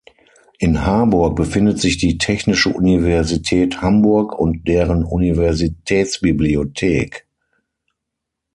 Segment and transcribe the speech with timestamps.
[0.57, 7.27] In Harburg befindet sich die Technische Universität Hamburg und deren Universitätsbibliothek.